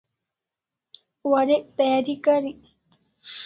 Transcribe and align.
Warek 1.29 1.65
tayari 1.75 2.15
karik 2.23 2.59